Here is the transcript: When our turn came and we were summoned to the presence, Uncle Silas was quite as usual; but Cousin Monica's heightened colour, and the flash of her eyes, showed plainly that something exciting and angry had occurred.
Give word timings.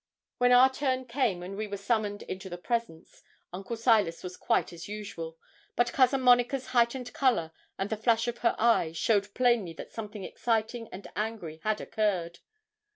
When 0.39 0.51
our 0.51 0.73
turn 0.73 1.05
came 1.05 1.43
and 1.43 1.55
we 1.55 1.67
were 1.67 1.77
summoned 1.77 2.21
to 2.27 2.49
the 2.49 2.57
presence, 2.57 3.21
Uncle 3.53 3.77
Silas 3.77 4.23
was 4.23 4.35
quite 4.35 4.73
as 4.73 4.87
usual; 4.87 5.37
but 5.75 5.93
Cousin 5.93 6.21
Monica's 6.21 6.65
heightened 6.73 7.13
colour, 7.13 7.51
and 7.77 7.91
the 7.91 7.95
flash 7.97 8.27
of 8.27 8.39
her 8.39 8.55
eyes, 8.57 8.97
showed 8.97 9.31
plainly 9.35 9.73
that 9.73 9.91
something 9.91 10.23
exciting 10.23 10.87
and 10.91 11.07
angry 11.15 11.61
had 11.63 11.79
occurred. 11.79 12.39